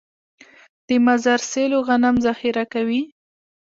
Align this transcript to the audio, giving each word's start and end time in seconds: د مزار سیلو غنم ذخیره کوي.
د 0.87 0.89
مزار 1.05 1.39
سیلو 1.51 1.79
غنم 1.87 2.15
ذخیره 2.25 2.63
کوي. 2.73 3.01